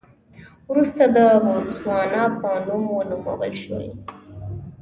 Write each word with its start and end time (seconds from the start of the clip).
وروسته 0.71 1.03
د 1.15 1.17
بوتسوانا 1.45 2.23
په 2.39 2.49
نوم 2.67 2.83
ونومول 2.91 3.53
شول. 3.61 3.85